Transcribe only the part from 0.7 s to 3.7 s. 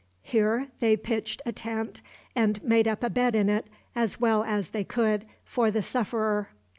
they pitched a tent, and made up a bed in it,